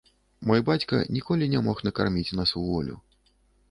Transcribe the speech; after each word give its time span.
Мой 0.51 0.63
бацька 0.69 1.01
ніколі 1.19 1.51
не 1.53 1.59
мог 1.69 1.85
накарміць 1.91 2.35
нас 2.43 2.59
уволю. 2.65 3.03